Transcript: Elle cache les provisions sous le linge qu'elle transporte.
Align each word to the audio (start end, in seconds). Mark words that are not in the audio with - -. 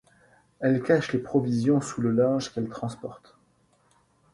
Elle 0.61 0.81
cache 0.81 1.13
les 1.13 1.19
provisions 1.19 1.79
sous 1.79 2.01
le 2.01 2.09
linge 2.09 2.51
qu'elle 2.51 2.67
transporte. 2.69 3.37